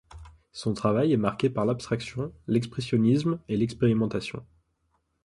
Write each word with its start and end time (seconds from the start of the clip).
Son 0.51 0.73
travail 0.73 1.13
est 1.13 1.17
marqué 1.17 1.47
par 1.47 1.63
l'abstraction, 1.63 2.33
l'expressionnisme 2.47 3.37
et 3.49 3.55
l'expérimentation. 3.55 4.43